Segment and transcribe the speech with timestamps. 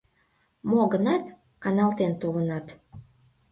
[0.69, 1.23] —Мо-гынат,
[1.63, 2.65] каналтен толынат.